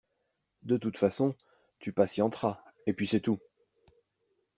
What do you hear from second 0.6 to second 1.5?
De toute façon,